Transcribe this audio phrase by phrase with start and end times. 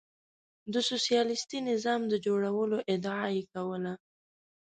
[0.73, 3.93] د سوسیالیستي نظام د جوړولو ادعا یې کوله.